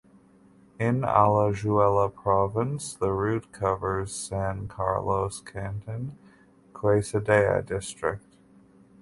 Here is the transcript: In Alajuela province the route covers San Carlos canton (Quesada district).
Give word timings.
In 0.79 1.01
Alajuela 1.01 2.11
province 2.11 2.95
the 2.95 3.11
route 3.11 3.51
covers 3.51 4.11
San 4.15 4.67
Carlos 4.67 5.41
canton 5.41 6.17
(Quesada 6.73 7.63
district). 7.63 8.25